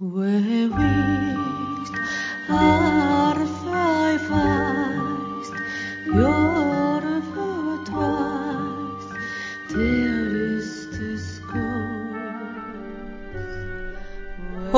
[0.00, 0.06] ほ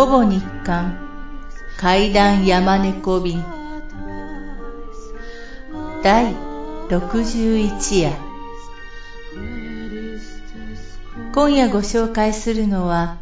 [0.06, 0.98] ぼ日刊
[1.76, 3.44] 階段山猫便
[6.02, 6.34] 第
[6.88, 8.16] 61夜
[11.34, 13.19] 今夜ご紹介するのは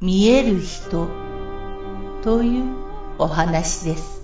[0.00, 1.08] 見える人
[2.22, 2.64] という
[3.18, 4.22] お話です。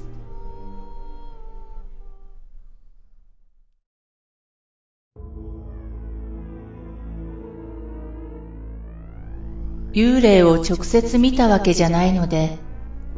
[9.92, 12.58] 幽霊を直接見たわけじゃないので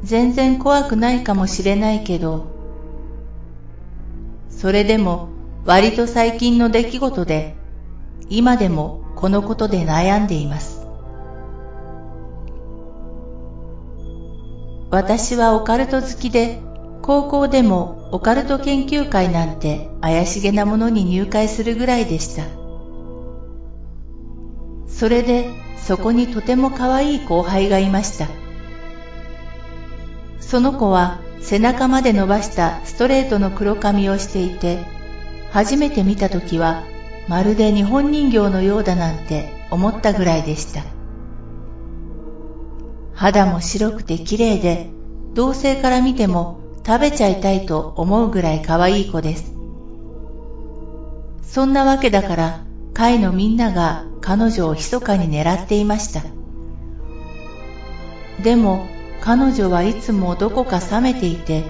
[0.02, 2.46] 全然怖くないかもしれないけど
[4.50, 5.30] それでも
[5.64, 7.54] 割と最近の出来事で
[8.28, 10.85] 今でもこのことで悩んでいます。
[14.90, 16.60] 私はオカルト好きで
[17.02, 22.44] 高校でもオカルト研究会なんて怪しげなものに入会するぐらいでした。
[24.88, 28.28] それでそこにとても可愛い後輩がいました。
[30.40, 34.84] その子は背中まで伸ばしたストレートの黒髪をしていて
[35.50, 36.82] 初めて見た時は
[37.28, 40.95] まるで日本人形のようだなんて思ったぐらいでした。
[43.16, 44.90] 肌も白くて綺麗で
[45.34, 49.54] 同性から見ても食べちゃいたいと思うぐらい可愛い子です。
[51.42, 52.60] そんなわけだから
[52.92, 56.22] 会のみんなが彼女を密かに狙っていました。
[58.42, 58.86] でも
[59.20, 61.64] 彼女はいつもどこか冷めていて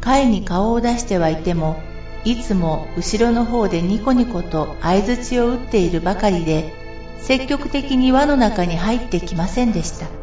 [0.00, 1.80] 会に顔を出してはいても
[2.24, 6.74] いつも後ろの方でニコニコと相槌を打っているばかりで
[7.20, 10.19] 積極的に輪の中に入ってきませんでした。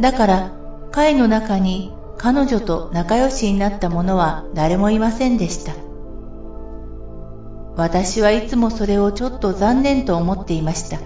[0.00, 0.52] だから
[0.90, 5.74] 会の中に彼女と仲良しになった者は誰もいませんでした。
[7.76, 10.98] 私はいつもそれをちょっと残念と思っていました。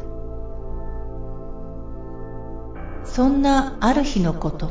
[3.05, 4.71] そんなある日のこと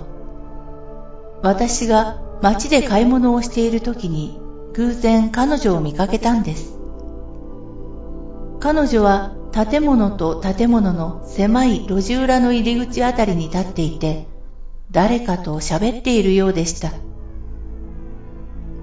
[1.42, 4.40] 私が街で買い物をしている時に
[4.74, 6.78] 偶然彼女を見かけたんです。
[8.60, 14.28] 彼女は建物と建物の狭い路地裏の入り口あたりに立っていて
[14.92, 16.92] 誰かと喋っているようでした。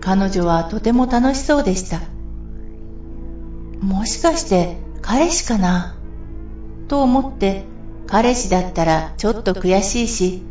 [0.01, 2.01] 彼女はとても楽しそうでした。
[3.81, 5.95] もしかして彼氏かな？
[6.89, 7.63] と思って
[8.09, 10.43] 彼氏だったらちょっと悔しいし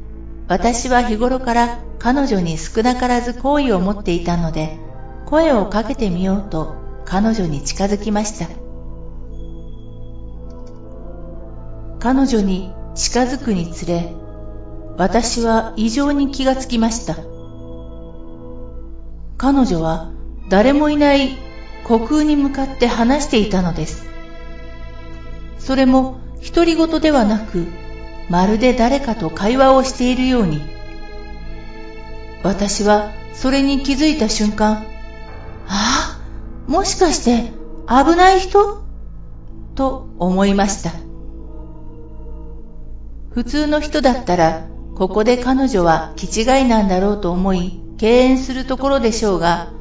[0.48, 4.78] 私は日頃から彼女に少なからず好意を持っていたので
[5.26, 8.63] 声をかけてみようと彼女に近づきました。
[12.04, 14.14] 彼女に近づくにつれ
[14.98, 17.16] 私は異常に気がつきました。
[19.38, 20.12] 彼女は
[20.50, 21.38] 誰もいない
[21.86, 24.06] 虚空に向かって話していたのです。
[25.60, 27.68] それも独り言ではなく
[28.30, 30.62] まるで誰かと会話をしているように。
[32.44, 34.86] 私はそれに気づいた瞬間
[35.70, 36.20] ああ
[36.68, 37.54] もしかして
[37.88, 38.84] 危ない人？
[39.76, 41.03] と思いました。
[43.34, 49.72] 普通の人だったらここで彼女は気違いなんだろうと思い敬遠するところでしょうが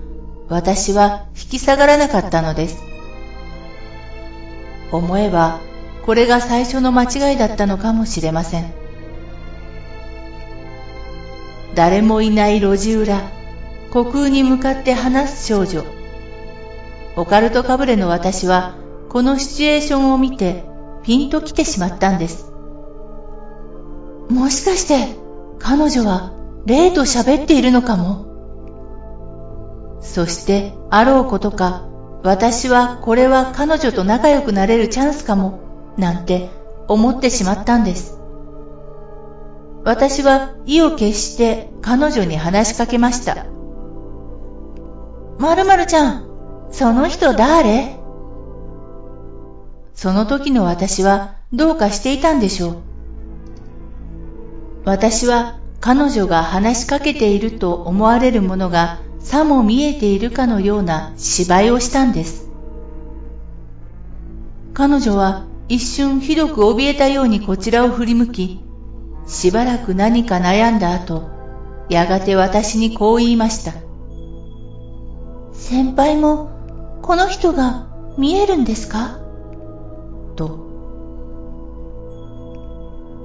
[0.49, 2.83] 私は引き下がらなかったのです。
[4.91, 5.61] 思えば
[6.05, 8.73] これが最初の間違いだったのかもしれません。
[11.75, 13.21] 誰もいない路地裏
[13.91, 15.85] 虚空に向かって話す少女。
[17.17, 18.77] オカルトかぶれの私は
[19.09, 20.65] このシチュエーションを見て
[21.03, 22.52] ピンと来てしまったんです。
[24.33, 25.15] もしかして
[25.59, 26.33] 彼女は
[26.65, 28.25] 霊と喋っているのかも？
[30.01, 31.87] そしてあろうことか
[32.25, 35.61] 私はこれは彼女と仲良くなれるチャンスかも？
[35.99, 36.49] なんて
[36.89, 38.19] 思ってしまったんです。
[39.85, 43.47] 私は意を決して彼女に話しかけました。
[45.39, 47.99] まるまるちゃんその人誰？
[49.95, 52.92] その時の私はどうかしていたんでしょう。
[54.85, 62.49] 私は彼女が話しかけていると思われるものがさも見えているかのような芝居をしたんです。
[64.75, 68.61] 彼女は一瞬ひどく怯えたようにこちらを振り向き、
[69.27, 71.31] しばらく何か悩んだ後、
[71.89, 73.73] やがて私にこう言いました。
[75.53, 76.51] 先輩も
[77.03, 77.87] この人が
[78.19, 79.21] 見えるんですか？
[80.37, 80.59] と。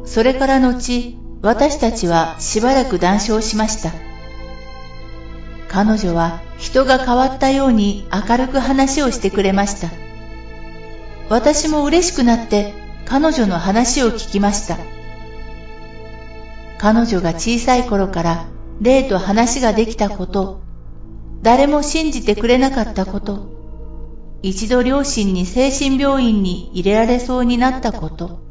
[0.06, 3.94] それから後、私たちはしばらく談笑しました。
[5.70, 9.90] 彼女は人が変わったように明るく話をしてくれました。
[11.30, 12.74] 私も嬉しくなって
[13.06, 14.78] 彼女の話を聞きました。
[16.80, 18.48] 彼女が小さい頃から
[18.82, 20.60] 霊と話ができたこと、
[21.44, 23.48] 誰も信じてくれなかったこと、
[24.42, 28.42] 一度両親に精神病院に入れられそうになったこと、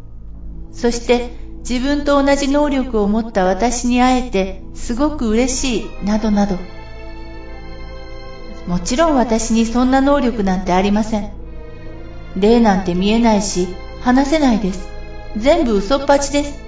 [0.73, 6.57] そして自分と同じ能力を持った私に会えてすごく嬉しい、などなど。
[8.69, 11.33] もちろん私にそんな能力なんてありません。
[12.37, 13.67] 霊なんて見えないし、
[14.01, 14.89] 話せないです。
[15.37, 16.61] 全部嘘っぱちです。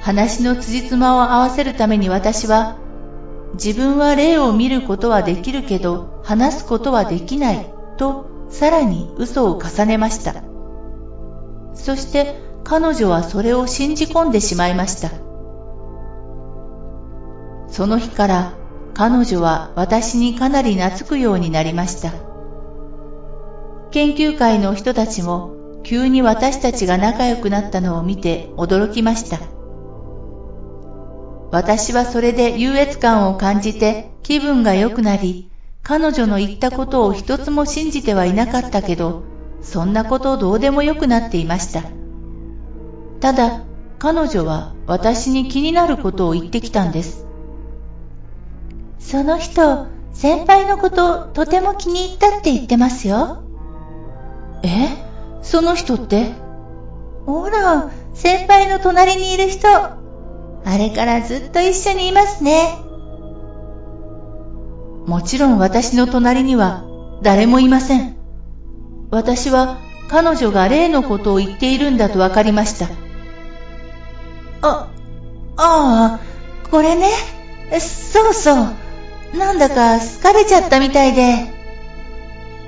[0.00, 2.78] 話の辻褄を合わせるために私は、
[3.54, 10.42] 自分は霊を見ることはできるけど、話すことはできない、と、さらに嘘を重ねました。
[11.74, 15.08] そして彼女はそれを信じ込んでしまいました。
[17.68, 18.52] その日から
[18.92, 22.12] 彼女は私にかなり懐くようになりました。
[23.90, 29.38] 研究会の人たちも急に私たちが仲良くなったのを見て驚きました。
[31.50, 35.50] 私はそれで優越感を感じて気分が良くなり、
[35.82, 39.22] 彼女の言ったことを一つも信じてはいなかったけど、
[39.62, 41.97] そんなことどうでもよくなっていました。
[43.20, 43.62] ただ、
[43.98, 47.26] 彼女は私に気になることを言ってきたんです。
[48.98, 53.42] その人、先輩のこととても気に入ったって言ってますよ。
[54.62, 54.88] え？
[55.42, 56.32] その人って？
[57.26, 59.68] ほら、先輩の隣にいる人。
[59.68, 59.98] あ
[60.76, 62.78] れからずっと一緒にいますね。
[65.06, 66.84] もちろん私の隣には
[67.22, 68.16] 誰もいません。
[69.10, 69.78] 私は
[70.08, 73.07] 彼女が例のことを言っているんだと分かりました。
[75.58, 77.08] あ、あ、これね。
[77.80, 79.36] そうそう。
[79.36, 81.52] なんだか疲れちゃったみたいで。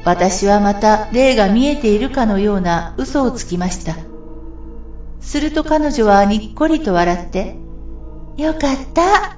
[0.04, 3.96] 私はまた霊が見えているかのような嘘をつきました。
[5.20, 7.56] すると彼女はにっこりと笑って、
[8.36, 9.36] よかった。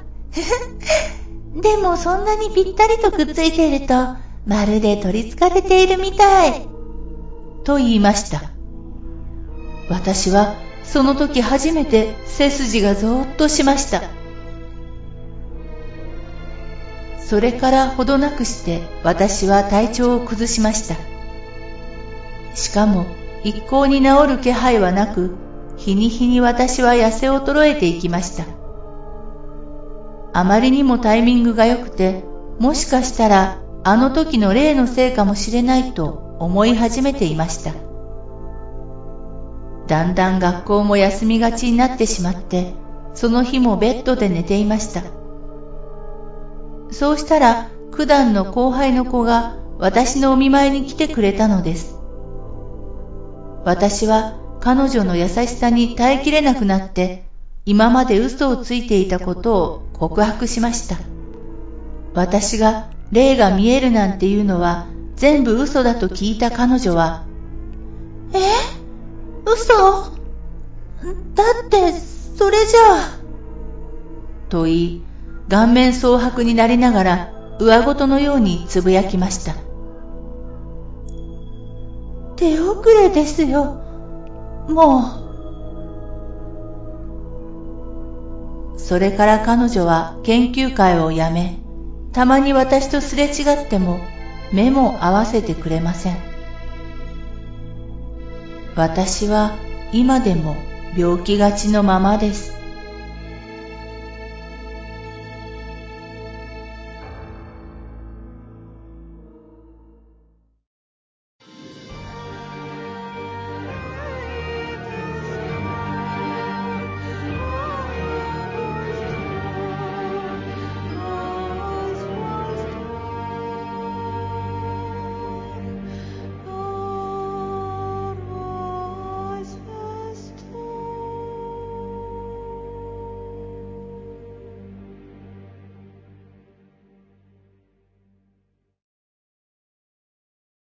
[1.61, 3.95] でもそんなにぴったりとくっついていると、
[4.47, 6.67] まるで取り憑かれているみたい。
[7.65, 8.51] と言いました。
[9.91, 10.55] 私は
[10.85, 14.03] その時初めて背筋がぞーっとしました。
[17.19, 20.97] それからほどなくして私は体調を崩しました。
[22.55, 23.07] しかも
[23.43, 25.35] 一向に治る気配はなく、
[25.79, 28.45] 日に日に私は痩せ衰えていきました。
[30.35, 32.23] あまりにもタイミングが良くて、
[32.59, 37.92] もしかしたらあの時の例のせいかもしれないと思い始めていました。
[39.93, 42.73] だんだん学校も休みがちになってしまって、
[43.13, 45.03] その日もベッドで寝ていました。
[46.91, 51.95] そうしたら、九段の後輩の子が私のお見舞いに来てくれたのです。
[53.67, 57.27] 私は彼女の優しさに耐えきれなくなって、
[57.67, 60.97] 今まで嘘をついていたことを告白しました。
[62.15, 64.87] 私が霊が見えるなんていうのは
[65.17, 67.27] 全部嘘だと聞いた彼女は、
[68.33, 68.82] え？
[69.45, 70.13] 嘘
[71.35, 73.19] だって、それじゃあ。
[74.49, 75.03] と言い、
[75.49, 79.55] 顔面蒼白になりながら上ごとのようにつぶやきました。
[82.37, 83.81] 手遅れですよ。
[84.69, 85.23] もう。
[88.79, 91.59] それから彼女は研究会を辞め、
[92.13, 94.01] たまに私とすれ違っても
[94.53, 96.32] 目も合わせてくれません。
[98.75, 99.59] 私は
[99.93, 100.57] 今でも
[100.97, 102.62] 病気がちのままです。